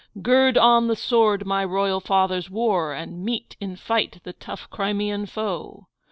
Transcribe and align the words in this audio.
gird 0.23 0.57
on 0.57 0.87
the 0.87 0.95
sword 0.95 1.45
my 1.45 1.63
royal 1.63 1.99
fathers 1.99 2.49
wore, 2.49 2.91
and 2.91 3.23
meet 3.23 3.55
in 3.59 3.75
fight 3.75 4.19
the 4.23 4.33
tough 4.33 4.67
Crimean 4.71 5.27
foe? 5.27 5.89